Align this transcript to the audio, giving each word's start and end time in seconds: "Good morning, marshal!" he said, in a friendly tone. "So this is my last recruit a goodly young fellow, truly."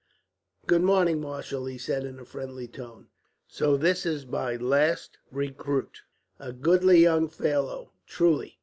"Good 0.65 0.81
morning, 0.81 1.21
marshal!" 1.21 1.67
he 1.67 1.77
said, 1.77 2.05
in 2.05 2.17
a 2.17 2.25
friendly 2.25 2.67
tone. 2.67 3.09
"So 3.45 3.77
this 3.77 4.03
is 4.03 4.25
my 4.25 4.55
last 4.55 5.19
recruit 5.29 6.01
a 6.39 6.51
goodly 6.51 6.99
young 6.99 7.29
fellow, 7.29 7.91
truly." 8.07 8.57